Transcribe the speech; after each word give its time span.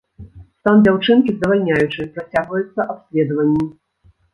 Стан 0.61 0.81
дзяўчынкі 0.87 1.29
здавальняючы, 1.37 2.09
працягваюцца 2.19 2.81
абследаванні. 2.93 3.73